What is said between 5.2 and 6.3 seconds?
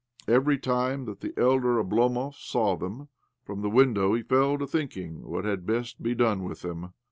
what had best be